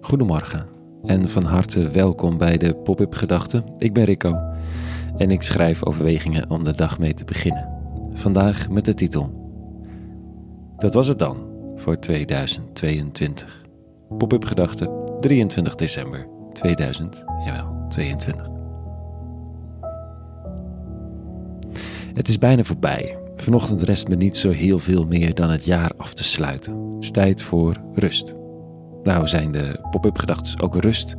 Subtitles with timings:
[0.00, 0.66] Goedemorgen
[1.04, 3.64] en van harte welkom bij de Pop-up Gedachten.
[3.78, 4.36] Ik ben Rico
[5.16, 7.68] en ik schrijf overwegingen om de dag mee te beginnen.
[8.12, 9.32] Vandaag met de titel
[10.76, 11.36] Dat was het dan
[11.76, 13.62] voor 2022.
[14.18, 14.90] Pop-up Gedachten
[15.20, 18.48] 23 december 2022.
[22.14, 23.18] Het is bijna voorbij.
[23.36, 26.84] Vanochtend rest me niet zo heel veel meer dan het jaar af te sluiten.
[26.84, 28.38] Het is tijd voor rust.
[29.02, 31.16] Nou zijn de pop-up gedachten ook rust.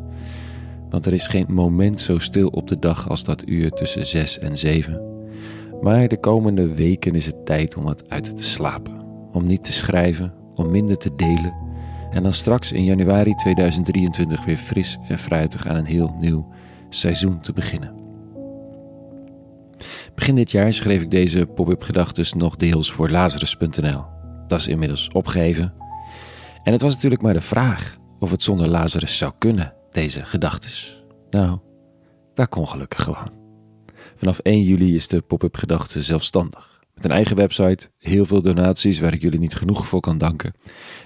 [0.90, 4.40] Want er is geen moment zo stil op de dag als dat uur tussen 6
[4.40, 5.02] en 7.
[5.82, 9.02] Maar de komende weken is het tijd om het uit te slapen.
[9.32, 11.54] Om niet te schrijven, om minder te delen.
[12.12, 16.48] En dan straks in januari 2023 weer fris en fruitig aan een heel nieuw
[16.90, 17.94] seizoen te beginnen.
[20.16, 24.06] Begin dit jaar schreef ik deze pop-up gedachten nog deels voor Lazarus.nl.
[24.48, 25.81] Dat is inmiddels opgeheven.
[26.64, 31.04] En het was natuurlijk maar de vraag of het zonder Lazarus zou kunnen, deze gedachtes.
[31.30, 31.60] Nou,
[32.34, 33.34] dat kon gelukkig gewoon.
[34.16, 36.82] Vanaf 1 juli is de pop-up gedachte zelfstandig.
[36.94, 40.54] Met een eigen website, heel veel donaties waar ik jullie niet genoeg voor kan danken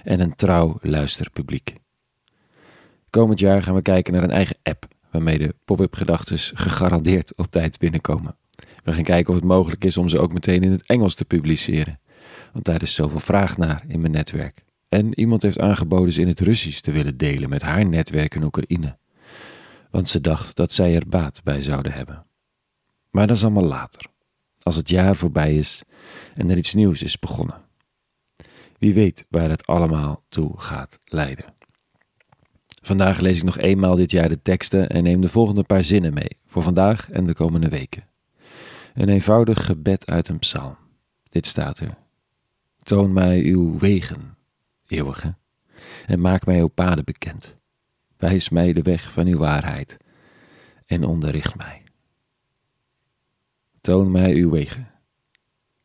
[0.04, 1.74] en een trouw luisterpubliek.
[3.10, 7.50] Komend jaar gaan we kijken naar een eigen app waarmee de pop-up gedachtes gegarandeerd op
[7.50, 8.36] tijd binnenkomen.
[8.84, 11.24] We gaan kijken of het mogelijk is om ze ook meteen in het Engels te
[11.24, 12.00] publiceren.
[12.52, 14.64] Want daar is zoveel vraag naar in mijn netwerk.
[14.88, 18.42] En iemand heeft aangeboden ze in het Russisch te willen delen met haar netwerk in
[18.42, 18.98] Oekraïne.
[19.90, 22.26] Want ze dacht dat zij er baat bij zouden hebben.
[23.10, 24.06] Maar dat is allemaal later.
[24.62, 25.82] Als het jaar voorbij is
[26.34, 27.64] en er iets nieuws is begonnen.
[28.78, 31.54] Wie weet waar het allemaal toe gaat leiden.
[32.82, 36.14] Vandaag lees ik nog eenmaal dit jaar de teksten en neem de volgende paar zinnen
[36.14, 38.04] mee voor vandaag en de komende weken.
[38.94, 40.76] Een eenvoudig gebed uit een psalm.
[41.28, 41.98] Dit staat er.
[42.82, 44.35] Toon mij uw wegen,
[44.90, 45.34] eeuwige,
[46.06, 47.56] en maak mij uw paden bekend.
[48.16, 49.96] Wijs mij de weg van uw waarheid
[50.86, 51.82] en onderricht mij.
[53.80, 54.90] Toon mij uw wegen.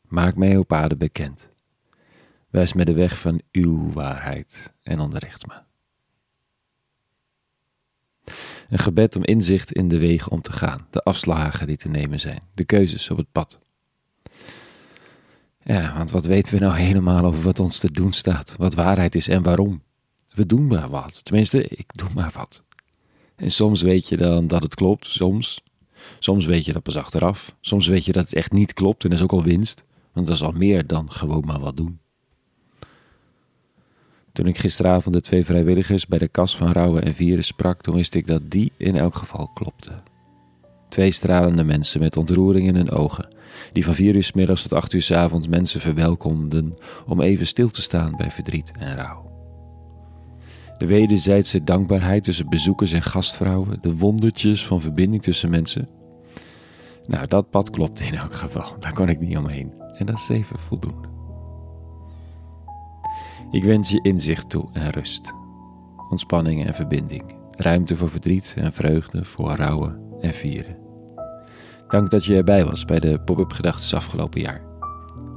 [0.01, 1.49] Maak mij uw paden bekend.
[2.49, 5.61] Wijs mij de weg van uw waarheid en onderricht me.
[8.67, 12.19] Een gebed om inzicht in de wegen om te gaan, de afslagen die te nemen
[12.19, 13.59] zijn, de keuzes op het pad.
[15.71, 19.15] Ja, want wat weten we nou helemaal over wat ons te doen staat, wat waarheid
[19.15, 19.81] is en waarom?
[20.29, 22.63] We doen maar wat, tenminste, ik doe maar wat.
[23.35, 25.61] En soms weet je dan dat het klopt, soms.
[26.19, 27.55] Soms weet je dat pas achteraf.
[27.61, 29.83] Soms weet je dat het echt niet klopt en dat is ook al winst,
[30.13, 31.99] want dat is al meer dan gewoon maar wat doen.
[34.31, 37.95] Toen ik gisteravond de twee vrijwilligers bij de kas van rouwen en vieren sprak, toen
[37.95, 39.91] wist ik dat die in elk geval klopte.
[40.89, 43.27] Twee stralende mensen met ontroering in hun ogen,
[43.73, 46.73] die van vier uur s middags tot acht uur s avonds mensen verwelkomden
[47.05, 49.29] om even stil te staan bij verdriet en rouw.
[50.77, 55.89] De wederzijdse dankbaarheid tussen bezoekers en gastvrouwen, de wondertjes van verbinding tussen mensen.
[57.05, 59.73] Nou, dat pad klopte in elk geval, daar kon ik niet omheen.
[59.97, 61.07] En dat is even voldoende.
[63.51, 65.33] Ik wens je inzicht toe en rust,
[66.09, 70.90] ontspanning en verbinding, ruimte voor verdriet en vreugde, voor rouwen en vieren.
[71.91, 74.61] Dank dat je erbij was bij de pop-up gedachten afgelopen jaar.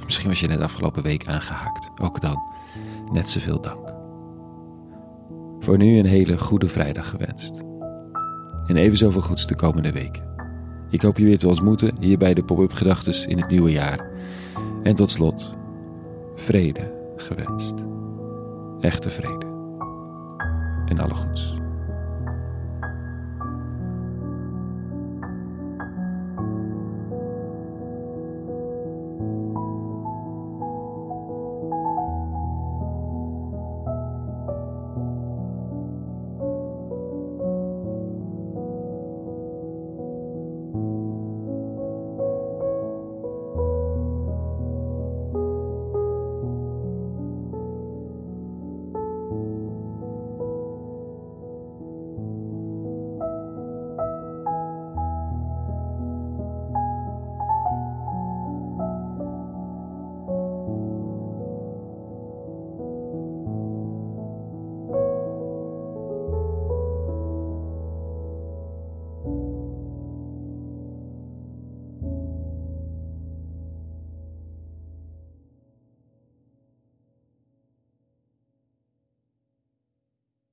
[0.05, 2.37] misschien was je net afgelopen week aangehaakt, ook dan
[3.13, 3.93] net zoveel dank.
[5.61, 7.63] Voor nu een hele goede vrijdag gewenst.
[8.67, 10.23] En even zoveel goeds de komende weken.
[10.91, 14.11] Ik hoop je weer te ontmoeten hier bij de pop-up gedachten in het nieuwe jaar.
[14.83, 15.55] En tot slot,
[16.35, 17.75] vrede gewenst
[18.85, 19.47] echte vrede.
[20.87, 21.64] En alle goeds.